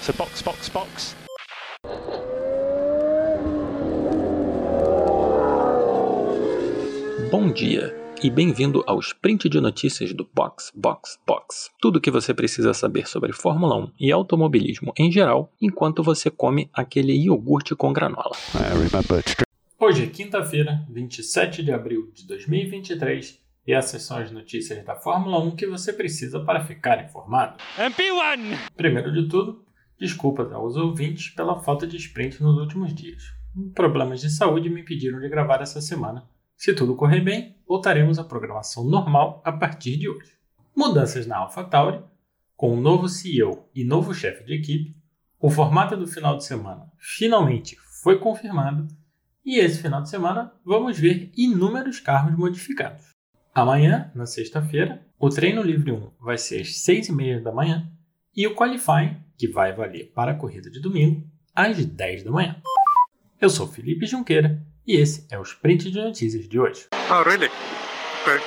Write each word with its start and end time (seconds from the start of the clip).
So 0.00 0.12
box, 0.12 0.42
box, 0.42 0.68
box. 0.68 1.16
Bom 7.30 7.52
dia 7.52 7.94
e 8.22 8.30
bem-vindo 8.30 8.82
ao 8.86 8.98
sprint 8.98 9.48
de 9.48 9.60
notícias 9.60 10.12
do 10.12 10.28
Box 10.34 10.72
Box 10.74 11.18
Box. 11.26 11.70
Tudo 11.80 11.98
o 11.98 12.00
que 12.00 12.10
você 12.10 12.34
precisa 12.34 12.74
saber 12.74 13.06
sobre 13.06 13.32
Fórmula 13.32 13.76
1 13.76 13.92
e 14.00 14.10
automobilismo 14.10 14.92
em 14.98 15.12
geral, 15.12 15.52
enquanto 15.60 16.02
você 16.02 16.30
come 16.30 16.68
aquele 16.72 17.12
iogurte 17.12 17.74
com 17.76 17.92
granola. 17.92 18.34
Hoje 19.78 20.04
é 20.04 20.06
quinta-feira, 20.08 20.84
27 20.90 21.62
de 21.62 21.70
abril 21.70 22.10
de 22.12 22.26
2023, 22.26 23.40
e 23.66 23.72
essas 23.72 24.02
são 24.02 24.16
as 24.16 24.30
notícias 24.30 24.84
da 24.84 24.96
Fórmula 24.96 25.38
1 25.40 25.54
que 25.54 25.66
você 25.66 25.92
precisa 25.92 26.40
para 26.40 26.64
ficar 26.64 27.04
informado. 27.04 27.58
MP1! 27.76 28.58
Primeiro 28.74 29.12
de 29.12 29.28
tudo, 29.28 29.62
desculpas 29.98 30.52
aos 30.52 30.76
ouvintes 30.76 31.30
pela 31.30 31.60
falta 31.60 31.86
de 31.86 31.96
sprint 31.96 32.42
nos 32.42 32.56
últimos 32.56 32.94
dias. 32.94 33.22
Problemas 33.74 34.20
de 34.20 34.30
saúde 34.30 34.70
me 34.70 34.82
impediram 34.82 35.18
de 35.20 35.28
gravar 35.28 35.60
essa 35.60 35.80
semana. 35.80 36.28
Se 36.56 36.72
tudo 36.72 36.94
correr 36.94 37.20
bem, 37.20 37.56
voltaremos 37.66 38.18
à 38.18 38.24
programação 38.24 38.84
normal 38.84 39.42
a 39.44 39.52
partir 39.52 39.96
de 39.96 40.08
hoje. 40.08 40.32
Mudanças 40.74 41.26
na 41.26 41.38
AlphaTauri, 41.38 42.00
com 42.56 42.74
um 42.74 42.80
novo 42.80 43.08
CEO 43.08 43.68
e 43.74 43.84
novo 43.84 44.14
chefe 44.14 44.44
de 44.44 44.54
equipe, 44.54 44.96
o 45.40 45.50
formato 45.50 45.96
do 45.96 46.06
final 46.06 46.36
de 46.36 46.44
semana 46.44 46.90
finalmente 46.98 47.76
foi 48.02 48.18
confirmado 48.18 48.86
e 49.44 49.58
esse 49.58 49.80
final 49.80 50.02
de 50.02 50.10
semana 50.10 50.52
vamos 50.64 50.98
ver 50.98 51.30
inúmeros 51.36 52.00
carros 52.00 52.36
modificados. 52.36 53.06
Amanhã, 53.54 54.10
na 54.14 54.26
sexta-feira, 54.26 55.04
o 55.18 55.28
treino 55.28 55.62
livre 55.62 55.90
1 55.90 56.10
vai 56.20 56.38
ser 56.38 56.60
às 56.60 56.68
6h30 56.68 57.42
da 57.42 57.52
manhã 57.52 57.90
e 58.38 58.46
o 58.46 58.54
qualifying, 58.54 59.16
que 59.36 59.48
vai 59.48 59.72
valer 59.72 60.12
para 60.14 60.30
a 60.30 60.34
corrida 60.34 60.70
de 60.70 60.80
domingo, 60.80 61.28
às 61.52 61.84
10 61.84 62.22
da 62.22 62.30
manhã. 62.30 62.62
Eu 63.40 63.50
sou 63.50 63.66
Felipe 63.66 64.06
Junqueira 64.06 64.64
e 64.86 64.94
esse 64.94 65.26
é 65.28 65.36
o 65.36 65.42
Sprint 65.42 65.90
de 65.90 66.00
Notícias 66.00 66.48
de 66.48 66.60
hoje. 66.60 66.86
Oh, 67.10 67.28
really? 67.28 67.46
Okay. 68.22 68.38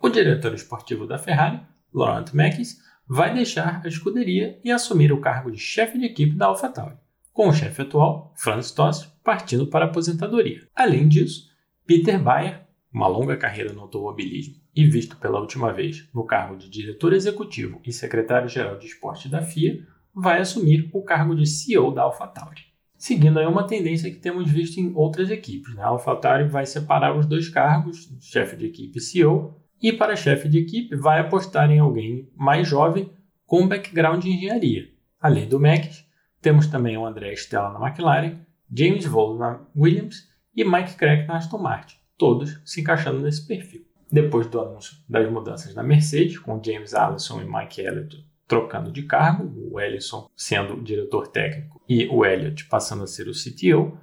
O 0.00 0.08
diretor 0.08 0.52
esportivo 0.52 1.06
da 1.06 1.18
Ferrari, 1.18 1.60
Laurent 1.94 2.32
Mekies, 2.32 2.78
vai 3.06 3.32
deixar 3.32 3.80
a 3.84 3.88
escuderia 3.88 4.58
e 4.64 4.72
assumir 4.72 5.12
o 5.12 5.20
cargo 5.20 5.52
de 5.52 5.58
chefe 5.58 5.98
de 5.98 6.06
equipe 6.06 6.34
da 6.34 6.46
AlphaTauri, 6.46 6.96
com 7.32 7.48
o 7.48 7.52
chefe 7.52 7.82
atual, 7.82 8.34
Franz 8.36 8.72
Tost, 8.72 9.08
partindo 9.22 9.68
para 9.68 9.84
a 9.84 9.88
aposentadoria. 9.88 10.66
Além 10.74 11.06
disso, 11.06 11.48
Peter 11.86 12.20
Bayer, 12.20 12.66
uma 12.92 13.06
longa 13.06 13.36
carreira 13.36 13.72
no 13.72 13.80
automobilismo 13.80 14.54
e 14.74 14.84
visto 14.84 15.16
pela 15.16 15.40
última 15.40 15.72
vez 15.72 16.08
no 16.14 16.24
cargo 16.24 16.56
de 16.56 16.68
diretor 16.68 17.12
executivo 17.12 17.80
e 17.84 17.92
secretário-geral 17.92 18.78
de 18.78 18.86
esporte 18.86 19.28
da 19.28 19.42
FIA, 19.42 19.80
vai 20.14 20.40
assumir 20.40 20.90
o 20.92 21.02
cargo 21.02 21.34
de 21.34 21.46
CEO 21.46 21.92
da 21.92 22.02
AlphaTauri. 22.02 22.72
Seguindo 22.96 23.38
aí 23.38 23.46
uma 23.46 23.66
tendência 23.66 24.10
que 24.10 24.18
temos 24.18 24.50
visto 24.50 24.78
em 24.78 24.92
outras 24.94 25.30
equipes. 25.30 25.74
Né? 25.74 25.82
A 25.82 25.88
AlphaTauri 25.88 26.48
vai 26.48 26.66
separar 26.66 27.16
os 27.16 27.26
dois 27.26 27.48
cargos, 27.48 28.08
chefe 28.20 28.56
de 28.56 28.66
equipe 28.66 28.98
e 28.98 29.00
CEO, 29.00 29.56
e 29.82 29.92
para 29.92 30.14
chefe 30.14 30.48
de 30.48 30.58
equipe 30.58 30.94
vai 30.94 31.18
apostar 31.18 31.70
em 31.70 31.80
alguém 31.80 32.30
mais 32.36 32.68
jovem 32.68 33.10
com 33.44 33.66
background 33.66 34.24
em 34.24 34.36
engenharia. 34.36 34.88
Além 35.20 35.48
do 35.48 35.58
Max, 35.58 36.06
temos 36.40 36.66
também 36.66 36.96
o 36.96 37.04
André 37.04 37.32
Stella 37.32 37.76
na 37.76 37.88
McLaren, 37.88 38.38
James 38.72 39.04
Vole 39.04 39.38
na 39.38 39.60
Williams 39.76 40.28
e 40.54 40.64
Mike 40.64 40.94
Crack 40.94 41.26
na 41.26 41.36
Aston 41.36 41.58
Martin, 41.58 41.96
todos 42.22 42.60
se 42.64 42.80
encaixando 42.80 43.18
nesse 43.18 43.44
perfil. 43.44 43.84
Depois 44.08 44.46
do 44.46 44.60
anúncio 44.60 44.96
das 45.08 45.28
mudanças 45.28 45.74
na 45.74 45.82
Mercedes, 45.82 46.38
com 46.38 46.62
James 46.64 46.94
Allison 46.94 47.42
e 47.42 47.44
Mike 47.44 47.80
Elliott 47.80 48.24
trocando 48.46 48.92
de 48.92 49.02
cargo, 49.02 49.52
o 49.72 49.80
Ellison 49.80 50.28
sendo 50.36 50.74
o 50.74 50.82
diretor 50.84 51.26
técnico 51.26 51.82
e 51.88 52.06
o 52.06 52.24
Elliott 52.24 52.66
passando 52.66 53.02
a 53.02 53.08
ser 53.08 53.26
o 53.26 53.32
CTO, 53.32 53.98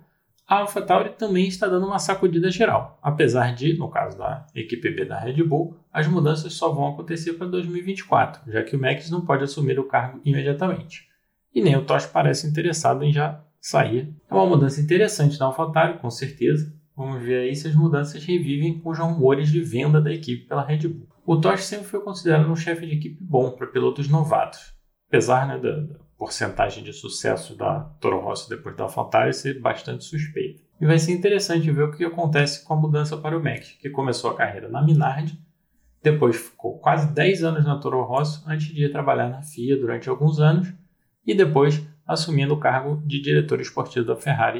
a 0.45 0.55
AlphaTauri 0.55 1.11
também 1.11 1.47
está 1.47 1.65
dando 1.65 1.85
uma 1.85 1.99
sacudida 1.99 2.51
geral, 2.51 2.99
apesar 3.01 3.55
de, 3.55 3.77
no 3.77 3.89
caso 3.89 4.17
da 4.17 4.45
equipe 4.53 4.89
B 4.89 5.05
da 5.05 5.17
Red 5.17 5.41
Bull, 5.43 5.77
as 5.93 6.05
mudanças 6.05 6.51
só 6.51 6.73
vão 6.73 6.89
acontecer 6.89 7.33
para 7.33 7.47
2024, 7.47 8.51
já 8.51 8.63
que 8.63 8.75
o 8.75 8.81
Max 8.81 9.09
não 9.09 9.21
pode 9.21 9.45
assumir 9.45 9.79
o 9.79 9.87
cargo 9.87 10.19
imediatamente. 10.25 11.07
E 11.55 11.61
nem 11.61 11.77
o 11.77 11.85
Tosh 11.85 12.07
parece 12.07 12.47
interessado 12.47 13.01
em 13.05 13.13
já 13.13 13.41
sair. 13.61 14.13
É 14.29 14.33
uma 14.33 14.45
mudança 14.45 14.81
interessante 14.81 15.39
na 15.39 15.45
AlphaTauri, 15.45 15.99
com 15.99 16.09
certeza. 16.09 16.77
Vamos 16.99 17.23
ver 17.23 17.43
aí 17.43 17.55
se 17.55 17.65
as 17.65 17.75
mudanças 17.75 18.25
revivem 18.25 18.81
os 18.83 18.99
rumores 18.99 19.49
de 19.49 19.61
venda 19.61 20.01
da 20.01 20.11
equipe 20.11 20.45
pela 20.45 20.65
Red 20.65 20.85
Bull. 20.85 21.07
O 21.25 21.39
Tosh 21.39 21.63
sempre 21.63 21.87
foi 21.87 22.01
considerado 22.01 22.51
um 22.51 22.57
chefe 22.57 22.85
de 22.85 22.95
equipe 22.95 23.17
bom 23.21 23.51
para 23.51 23.67
pilotos 23.67 24.09
novatos, 24.09 24.73
apesar 25.07 25.47
né, 25.47 25.57
da, 25.57 25.79
da, 25.79 25.95
porcentagem 26.17 26.83
de 26.83 26.91
sucesso 26.91 27.55
da 27.55 27.79
Toro 28.01 28.19
Rosso 28.19 28.49
depois 28.49 28.75
da 28.75 28.83
AlphaTauri 28.83 29.33
ser 29.33 29.61
bastante 29.61 30.03
suspeita. 30.03 30.61
E 30.81 30.85
vai 30.85 30.99
ser 30.99 31.13
interessante 31.13 31.71
ver 31.71 31.83
o 31.83 31.91
que 31.93 32.03
acontece 32.03 32.65
com 32.65 32.73
a 32.73 32.77
mudança 32.77 33.15
para 33.15 33.37
o 33.37 33.41
Max, 33.41 33.77
que 33.79 33.89
começou 33.89 34.31
a 34.31 34.35
carreira 34.35 34.67
na 34.67 34.83
Minardi, 34.83 35.39
depois 36.03 36.35
ficou 36.35 36.79
quase 36.79 37.13
10 37.13 37.45
anos 37.45 37.63
na 37.63 37.79
Toro 37.79 38.03
Rosso 38.03 38.43
antes 38.45 38.67
de 38.75 38.83
ir 38.83 38.91
trabalhar 38.91 39.29
na 39.29 39.41
FIA 39.41 39.79
durante 39.79 40.09
alguns 40.09 40.41
anos 40.41 40.73
e 41.25 41.33
depois 41.33 41.81
assumindo 42.05 42.55
o 42.55 42.59
cargo 42.59 43.01
de 43.05 43.21
diretor 43.21 43.61
esportivo 43.61 44.05
da 44.05 44.17
Ferrari. 44.17 44.59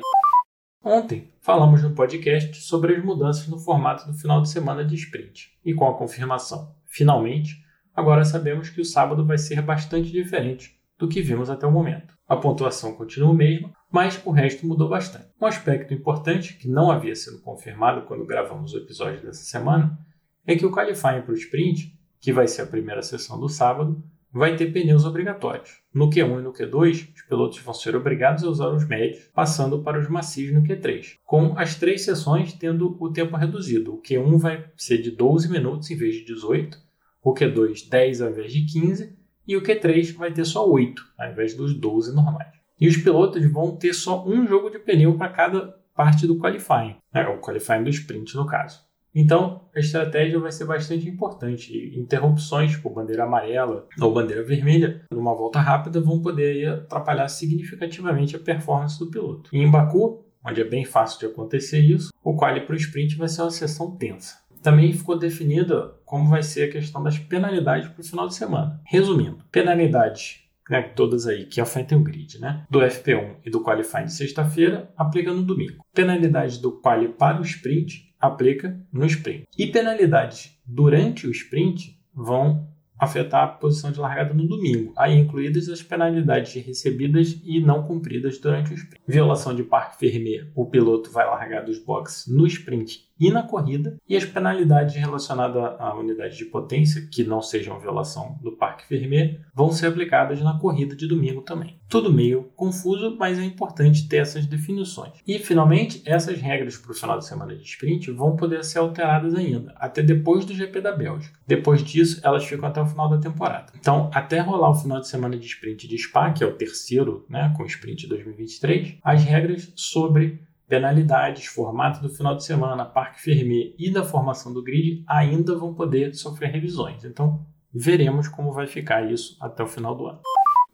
Ontem 0.83 1.29
falamos 1.41 1.83
no 1.83 1.93
podcast 1.93 2.61
sobre 2.61 2.95
as 2.95 3.03
mudanças 3.03 3.49
no 3.49 3.59
formato 3.59 4.07
do 4.07 4.17
final 4.17 4.41
de 4.41 4.49
semana 4.49 4.85
de 4.85 4.95
sprint 4.95 5.51
e 5.63 5.73
com 5.73 5.85
a 5.85 5.97
confirmação, 5.97 6.73
finalmente, 6.85 7.61
agora 7.93 8.23
sabemos 8.23 8.69
que 8.69 8.79
o 8.79 8.85
sábado 8.85 9.25
vai 9.25 9.37
ser 9.37 9.61
bastante 9.61 10.09
diferente 10.09 10.79
do 10.97 11.09
que 11.09 11.21
vimos 11.21 11.49
até 11.49 11.67
o 11.67 11.71
momento. 11.71 12.17
A 12.25 12.37
pontuação 12.37 12.95
continua 12.95 13.31
a 13.31 13.33
mesma, 13.33 13.73
mas 13.91 14.21
o 14.23 14.31
resto 14.31 14.65
mudou 14.65 14.87
bastante. 14.87 15.27
Um 15.41 15.45
aspecto 15.47 15.93
importante 15.93 16.53
que 16.53 16.69
não 16.69 16.89
havia 16.89 17.15
sido 17.15 17.41
confirmado 17.41 18.03
quando 18.03 18.25
gravamos 18.25 18.73
o 18.73 18.77
episódio 18.77 19.21
dessa 19.21 19.43
semana 19.43 19.99
é 20.47 20.55
que 20.55 20.65
o 20.65 20.71
qualifying 20.71 21.23
para 21.23 21.33
o 21.33 21.37
sprint, 21.37 21.93
que 22.21 22.31
vai 22.31 22.47
ser 22.47 22.61
a 22.61 22.67
primeira 22.67 23.01
sessão 23.01 23.37
do 23.37 23.49
sábado, 23.49 24.01
vai 24.31 24.55
ter 24.55 24.71
pneus 24.71 25.05
obrigatórios. 25.05 25.81
No 25.93 26.09
Q1 26.09 26.39
e 26.39 26.43
no 26.43 26.53
Q2, 26.53 27.13
os 27.15 27.21
pilotos 27.23 27.59
vão 27.59 27.73
ser 27.73 27.95
obrigados 27.95 28.43
a 28.43 28.49
usar 28.49 28.69
os 28.69 28.87
médios, 28.87 29.29
passando 29.33 29.81
para 29.81 29.99
os 29.99 30.09
macios 30.09 30.53
no 30.53 30.61
Q3, 30.61 31.15
com 31.25 31.57
as 31.57 31.75
três 31.75 32.03
sessões 32.03 32.53
tendo 32.53 32.95
o 32.99 33.11
tempo 33.11 33.35
reduzido. 33.35 33.95
O 33.95 34.01
Q1 34.01 34.37
vai 34.37 34.65
ser 34.77 34.99
de 34.99 35.11
12 35.11 35.49
minutos 35.49 35.89
em 35.89 35.95
vez 35.95 36.15
de 36.15 36.25
18, 36.25 36.77
o 37.23 37.33
Q2 37.33 37.89
10 37.89 38.21
ao 38.21 38.29
invés 38.29 38.53
de 38.53 38.65
15 38.65 39.17
e 39.47 39.57
o 39.57 39.61
Q3 39.61 40.13
vai 40.15 40.31
ter 40.31 40.45
só 40.45 40.69
8 40.69 41.01
ao 41.17 41.31
invés 41.31 41.55
dos 41.55 41.73
12 41.73 42.15
normais. 42.15 42.53
E 42.79 42.87
os 42.87 42.97
pilotos 42.97 43.43
vão 43.51 43.75
ter 43.75 43.93
só 43.93 44.25
um 44.25 44.47
jogo 44.47 44.69
de 44.69 44.79
pneu 44.79 45.17
para 45.17 45.33
cada 45.33 45.79
parte 45.93 46.25
do 46.25 46.37
qualifying, 46.37 46.95
né? 47.13 47.27
o 47.27 47.41
qualifying 47.41 47.83
do 47.83 47.89
sprint 47.89 48.35
no 48.35 48.45
caso. 48.45 48.88
Então, 49.13 49.67
a 49.75 49.79
estratégia 49.79 50.39
vai 50.39 50.51
ser 50.51 50.65
bastante 50.65 51.07
importante. 51.07 51.73
Interrupções, 51.97 52.71
tipo 52.71 52.89
bandeira 52.89 53.23
amarela 53.23 53.87
ou 53.99 54.13
bandeira 54.13 54.43
vermelha, 54.43 55.05
numa 55.11 55.33
volta 55.33 55.59
rápida, 55.59 55.99
vão 55.99 56.21
poder 56.21 56.67
atrapalhar 56.69 57.27
significativamente 57.27 58.35
a 58.35 58.39
performance 58.39 58.99
do 58.99 59.09
piloto. 59.09 59.49
E 59.53 59.59
em 59.59 59.69
Baku, 59.69 60.25
onde 60.45 60.61
é 60.61 60.63
bem 60.65 60.85
fácil 60.85 61.19
de 61.19 61.25
acontecer 61.25 61.79
isso, 61.79 62.11
o 62.23 62.35
quali 62.35 62.61
para 62.61 62.73
o 62.73 62.77
sprint 62.77 63.17
vai 63.17 63.27
ser 63.27 63.41
uma 63.41 63.51
sessão 63.51 63.95
tensa. 63.95 64.37
Também 64.61 64.91
ficou 64.91 65.17
definida 65.17 65.95
como 66.05 66.29
vai 66.29 66.43
ser 66.43 66.63
a 66.63 66.71
questão 66.71 67.01
das 67.01 67.17
penalidades 67.17 67.87
para 67.89 68.01
o 68.01 68.05
final 68.05 68.27
de 68.27 68.35
semana. 68.35 68.81
Resumindo, 68.85 69.39
penalidades 69.51 70.43
né, 70.69 70.83
todas 70.83 71.25
aí 71.25 71.45
que 71.45 71.59
afetem 71.59 71.97
o 71.97 72.03
grid, 72.03 72.39
né, 72.39 72.63
do 72.69 72.79
FP1 72.79 73.37
e 73.43 73.49
do 73.49 73.63
Qualifying 73.63 74.05
de 74.05 74.13
sexta-feira, 74.13 74.93
aplica 74.95 75.33
no 75.33 75.41
domingo. 75.41 75.83
Penalidades 75.93 76.59
do 76.59 76.79
Quali 76.79 77.09
para 77.09 77.39
o 77.39 77.43
sprint 77.43 78.08
aplica 78.19 78.79
no 78.91 79.05
sprint. 79.05 79.47
E 79.57 79.67
penalidades 79.67 80.59
durante 80.65 81.25
o 81.25 81.31
sprint 81.31 81.97
vão 82.13 82.67
afetar 82.99 83.43
a 83.43 83.47
posição 83.47 83.91
de 83.91 83.99
largada 83.99 84.33
no 84.33 84.45
domingo, 84.45 84.91
aí 84.97 85.17
incluídas 85.17 85.69
as 85.69 85.81
penalidades 85.81 86.61
recebidas 86.65 87.39
e 87.45 87.61
não 87.61 87.83
cumpridas 87.83 88.37
durante 88.37 88.73
o 88.73 88.75
sprint. 88.75 89.01
Violação 89.07 89.55
de 89.55 89.63
parque 89.63 89.97
fermé, 89.97 90.45
o 90.53 90.65
piloto 90.65 91.09
vai 91.09 91.25
largar 91.25 91.63
dos 91.63 91.79
boxes 91.79 92.27
no 92.27 92.45
sprint 92.45 93.08
e 93.19 93.31
na 93.31 93.43
corrida, 93.43 93.97
e 94.07 94.15
as 94.15 94.25
penalidades 94.25 94.95
relacionadas 94.95 95.75
à 95.79 95.93
unidade 95.95 96.37
de 96.37 96.45
potência, 96.45 97.07
que 97.11 97.23
não 97.23 97.41
sejam 97.41 97.79
violação 97.79 98.37
do 98.41 98.51
parque 98.51 98.85
fermé, 98.85 99.39
vão 99.53 99.71
ser 99.71 99.87
aplicadas 99.87 100.41
na 100.41 100.57
corrida 100.57 100.95
de 100.95 101.07
domingo 101.07 101.41
também. 101.41 101.77
Tudo 101.87 102.13
meio 102.13 102.49
confuso, 102.55 103.15
mas 103.17 103.39
é 103.39 103.43
importante 103.43 104.07
ter 104.07 104.17
essas 104.17 104.45
definições. 104.45 105.13
E, 105.27 105.39
finalmente, 105.39 106.01
essas 106.05 106.39
regras 106.39 106.77
para 106.77 106.91
o 106.91 106.95
final 106.95 107.17
de 107.17 107.25
semana 107.25 107.55
de 107.55 107.63
sprint 107.63 108.11
vão 108.11 108.35
poder 108.35 108.63
ser 108.63 108.79
alteradas 108.79 109.35
ainda, 109.35 109.73
até 109.75 110.01
depois 110.01 110.45
do 110.45 110.53
GP 110.53 110.81
da 110.81 110.91
Bélgica. 110.91 111.37
Depois 111.47 111.83
disso, 111.83 112.21
elas 112.23 112.45
ficam 112.45 112.69
até 112.69 112.81
o 112.81 112.85
final 112.85 113.09
da 113.09 113.17
temporada. 113.17 113.73
Então, 113.77 114.09
até 114.13 114.39
rolar 114.39 114.69
o 114.69 114.75
final 114.75 114.99
de 114.99 115.07
semana 115.07 115.37
de 115.37 115.45
sprint 115.45 115.87
de 115.87 115.97
Spa, 115.97 116.31
que 116.31 116.43
é 116.43 116.47
o 116.47 116.55
terceiro, 116.55 117.25
né, 117.27 117.53
com 117.57 117.63
o 117.63 117.67
sprint 117.67 118.07
2023, 118.07 118.97
as 119.03 119.23
regras 119.23 119.71
sobre 119.75 120.47
penalidades, 120.69 121.47
formato 121.47 121.99
do 122.01 122.09
final 122.09 122.35
de 122.35 122.45
semana, 122.45 122.85
parque 122.85 123.19
fermé 123.19 123.73
e 123.77 123.91
da 123.91 124.03
formação 124.03 124.53
do 124.53 124.63
grid 124.63 125.03
ainda 125.07 125.57
vão 125.57 125.73
poder 125.73 126.13
sofrer 126.13 126.51
revisões. 126.51 127.03
Então, 127.03 127.45
veremos 127.73 128.27
como 128.27 128.53
vai 128.53 128.67
ficar 128.67 129.11
isso 129.11 129.35
até 129.41 129.63
o 129.63 129.67
final 129.67 129.95
do 129.95 130.05
ano. 130.05 130.21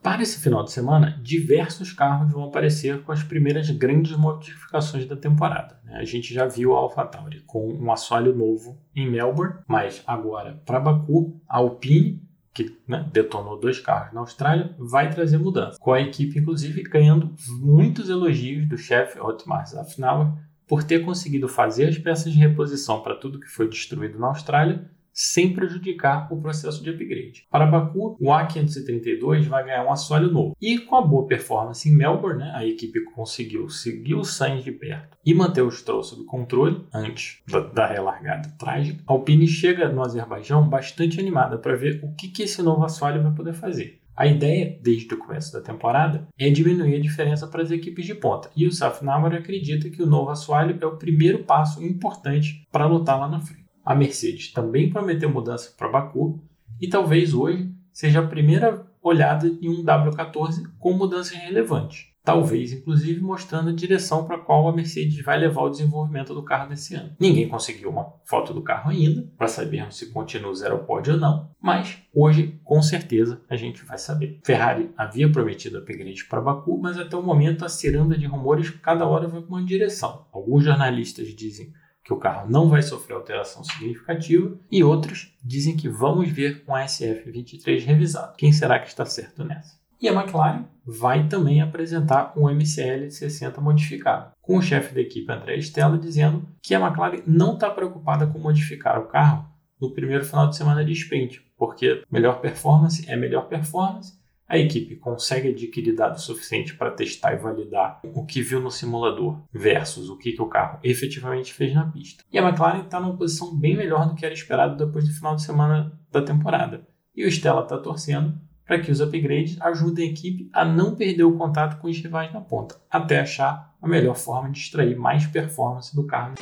Para 0.06 0.22
esse 0.22 0.40
final 0.40 0.64
de 0.64 0.72
semana, 0.72 1.20
diversos 1.24 1.92
carros 1.92 2.32
vão 2.32 2.44
aparecer 2.44 3.02
com 3.02 3.12
as 3.12 3.24
primeiras 3.24 3.72
grandes 3.72 4.16
modificações 4.16 5.08
da 5.08 5.16
temporada. 5.16 5.80
Né? 5.84 5.98
A 5.98 6.04
gente 6.04 6.32
já 6.32 6.46
viu 6.46 6.76
a 6.76 6.80
AlphaTauri 6.80 7.42
com 7.48 7.74
um 7.74 7.92
assoalho 7.92 8.36
novo 8.36 8.78
em 8.96 9.10
Melbourne, 9.10 9.56
mas 9.68 10.04
agora 10.06 10.62
para 10.64 10.80
Baku, 10.80 11.42
a 11.50 11.58
Alpine 11.58 12.22
que 12.56 12.78
né, 12.88 13.06
detonou 13.12 13.60
dois 13.60 13.80
carros 13.82 14.14
na 14.14 14.22
Austrália, 14.22 14.74
vai 14.80 15.10
trazer 15.10 15.38
mudança. 15.38 15.78
Com 15.78 15.92
a 15.92 16.00
equipe, 16.00 16.40
inclusive, 16.40 16.84
ganhando 16.84 17.36
muitos 17.60 18.10
elogios 18.10 18.66
do 18.66 18.78
chefe 18.78 19.20
Otmar 19.20 19.68
Zafnauer 19.68 20.32
por 20.66 20.82
ter 20.82 21.04
conseguido 21.04 21.50
fazer 21.50 21.90
as 21.90 21.98
peças 21.98 22.32
de 22.32 22.40
reposição 22.40 23.02
para 23.02 23.16
tudo 23.16 23.40
que 23.40 23.48
foi 23.48 23.68
destruído 23.68 24.18
na 24.18 24.28
Austrália 24.28 24.90
sem 25.16 25.54
prejudicar 25.54 26.28
o 26.32 26.42
processo 26.42 26.84
de 26.84 26.90
upgrade. 26.90 27.48
Para 27.50 27.66
Baku, 27.66 28.18
o 28.20 28.26
A532 28.26 29.48
vai 29.48 29.64
ganhar 29.64 29.86
um 29.86 29.92
assoalho 29.92 30.30
novo. 30.30 30.58
E 30.62 30.78
com 30.78 30.98
a 30.98 31.02
boa 31.02 31.26
performance 31.26 31.88
em 31.88 31.96
Melbourne, 31.96 32.40
né, 32.40 32.52
a 32.54 32.66
equipe 32.66 33.00
conseguiu 33.06 33.70
seguir 33.70 34.16
o 34.16 34.26
Sainz 34.26 34.66
de 34.66 34.74
perto 34.74 35.18
e 35.26 35.34
manter 35.34 35.62
o 35.62 35.72
Stroll 35.72 36.04
sob 36.04 36.26
controle 36.26 36.86
antes 36.94 37.42
da, 37.48 37.62
da 37.62 37.88
relargada 37.88 38.50
trágica. 38.60 39.02
A 39.08 39.14
Alpine 39.14 39.48
chega 39.48 39.88
no 39.88 40.04
Azerbaijão 40.04 40.68
bastante 40.68 41.20
animada 41.20 41.58
para 41.58 41.78
ver 41.78 42.02
o 42.04 42.14
que, 42.14 42.28
que 42.28 42.44
esse 42.44 42.62
novo 42.62 42.84
assoalho 42.84 43.24
vai 43.24 43.34
poder 43.34 43.54
fazer. 43.54 44.02
A 44.18 44.26
ideia, 44.26 44.80
desde 44.82 45.14
o 45.14 45.18
começo 45.18 45.52
da 45.52 45.60
temporada, 45.60 46.26
é 46.40 46.50
diminuir 46.50 46.96
a 46.96 47.02
diferença 47.02 47.48
para 47.48 47.62
as 47.62 47.70
equipes 47.70 48.06
de 48.06 48.16
ponta, 48.16 48.50
e 48.56 48.66
o 48.66 48.72
Safnauer 48.72 49.34
acredita 49.34 49.90
que 49.90 50.02
o 50.02 50.06
novo 50.08 50.30
assoalho 50.30 50.78
é 50.80 50.86
o 50.86 50.96
primeiro 50.96 51.44
passo 51.44 51.84
importante 51.84 52.66
para 52.72 52.86
lutar 52.86 53.20
lá 53.20 53.28
na 53.28 53.42
frente. 53.42 53.65
A 53.86 53.94
Mercedes 53.94 54.52
também 54.52 54.90
prometeu 54.90 55.30
mudança 55.30 55.72
para 55.78 55.88
Baku 55.88 56.42
e 56.82 56.88
talvez 56.88 57.36
hoje 57.36 57.72
seja 57.94 58.20
a 58.20 58.28
primeira 58.28 58.86
olhada 59.02 59.48
em 59.48 59.70
um 59.70 59.86
W14 59.86 60.64
com 60.80 60.94
mudanças 60.94 61.38
relevantes. 61.38 62.08
Talvez, 62.24 62.74
inclusive, 62.74 63.22
mostrando 63.22 63.70
a 63.70 63.74
direção 63.74 64.26
para 64.26 64.38
a 64.38 64.40
qual 64.40 64.68
a 64.68 64.74
Mercedes 64.76 65.24
vai 65.24 65.38
levar 65.38 65.62
o 65.62 65.70
desenvolvimento 65.70 66.34
do 66.34 66.42
carro 66.42 66.68
nesse 66.68 66.96
ano. 66.96 67.16
Ninguém 67.20 67.48
conseguiu 67.48 67.92
uma 67.92 68.12
foto 68.24 68.52
do 68.52 68.64
carro 68.64 68.90
ainda, 68.90 69.30
para 69.38 69.48
sabermos 69.48 69.96
se 69.96 70.12
continua 70.12 70.56
zero 70.56 70.80
pódio 70.80 71.14
ou 71.14 71.20
não, 71.20 71.52
mas 71.62 72.00
hoje, 72.12 72.60
com 72.64 72.82
certeza, 72.82 73.40
a 73.48 73.56
gente 73.56 73.86
vai 73.86 74.00
saber. 74.00 74.40
Ferrari 74.44 74.90
havia 74.98 75.32
prometido 75.32 75.78
upgrade 75.78 76.26
para 76.26 76.42
Baku, 76.42 76.80
mas 76.82 76.98
até 76.98 77.16
o 77.16 77.22
momento 77.22 77.64
a 77.64 77.70
ciranda 77.70 78.18
de 78.18 78.26
rumores 78.26 78.72
cada 78.72 79.06
hora 79.06 79.28
vai 79.28 79.42
para 79.42 79.50
uma 79.50 79.64
direção. 79.64 80.26
Alguns 80.34 80.64
jornalistas 80.64 81.28
dizem 81.28 81.72
que 82.06 82.14
o 82.14 82.18
carro 82.18 82.48
não 82.48 82.70
vai 82.70 82.84
sofrer 82.84 83.16
alteração 83.16 83.64
significativa, 83.64 84.56
e 84.72 84.84
outros 84.84 85.36
dizem 85.44 85.76
que 85.76 85.90
vamos 85.90 86.30
ver 86.30 86.64
um 86.68 86.74
SF23 86.74 87.84
revisado. 87.84 88.38
Quem 88.38 88.54
será 88.54 88.80
que 88.80 88.88
está 88.88 89.04
certo 89.06 89.44
nessa? 89.44 89.84
E 90.00 90.08
a 90.08 90.14
McLaren 90.14 90.66
vai 90.86 91.28
também 91.28 91.62
apresentar 91.62 92.32
um 92.38 92.48
MCL 92.48 93.10
60 93.10 93.60
modificado, 93.60 94.32
com 94.40 94.58
o 94.58 94.62
chefe 94.62 94.94
da 94.94 95.02
equipe 95.02 95.32
André 95.32 95.58
Stella 95.58 95.98
dizendo 95.98 96.48
que 96.62 96.76
a 96.76 96.80
McLaren 96.80 97.24
não 97.26 97.56
está 97.56 97.72
preocupada 97.72 98.28
com 98.28 98.38
modificar 98.38 99.00
o 99.00 99.08
carro 99.08 99.50
no 99.82 99.92
primeiro 99.92 100.24
final 100.24 100.48
de 100.48 100.56
semana 100.56 100.86
de 100.86 100.92
sprint, 100.92 101.42
porque 101.58 102.04
melhor 102.12 102.40
performance 102.40 103.10
é 103.10 103.16
melhor 103.16 103.48
performance 103.48 104.14
a 104.48 104.58
equipe 104.58 104.96
consegue 104.96 105.50
adquirir 105.50 105.96
dados 105.96 106.24
suficientes 106.24 106.74
para 106.74 106.92
testar 106.92 107.34
e 107.34 107.38
validar 107.38 108.00
o 108.04 108.26
que 108.26 108.42
viu 108.42 108.60
no 108.60 108.70
simulador 108.70 109.42
versus 109.52 110.10
o 110.10 110.18
que, 110.18 110.34
que 110.34 110.42
o 110.42 110.48
carro 110.48 110.80
efetivamente 110.84 111.54
fez 111.54 111.74
na 111.74 111.86
pista. 111.86 112.24
E 112.32 112.38
a 112.38 112.48
McLaren 112.48 112.84
está 112.84 113.00
numa 113.00 113.18
posição 113.18 113.56
bem 113.56 113.76
melhor 113.76 114.08
do 114.08 114.16
que 114.16 114.26
era 114.26 114.34
esperado 114.34 114.78
depois 114.78 115.06
do 115.08 115.14
final 115.14 115.36
de 115.36 115.44
semana 115.44 116.00
da 116.12 116.22
temporada. 116.22 116.88
E 117.16 117.26
o 117.26 117.28
Stella 117.32 117.64
está 117.64 117.78
torcendo 117.78 118.40
para 118.66 118.80
que 118.80 118.92
os 118.92 119.00
upgrades 119.00 119.62
ajudem 119.62 120.10
a 120.10 120.12
equipe 120.12 120.50
a 120.52 120.66
não 120.66 120.96
perder 120.96 121.24
o 121.24 121.38
contato 121.38 121.80
com 121.80 121.88
os 121.88 121.98
rivais 121.98 122.34
na 122.34 122.42
ponta, 122.42 122.76
até 122.90 123.20
achar 123.20 123.76
a 123.80 123.88
melhor 123.88 124.16
forma 124.16 124.50
de 124.50 124.58
extrair 124.58 124.98
mais 124.98 125.28
performance 125.28 125.96
do 125.96 126.08
carro. 126.08 126.34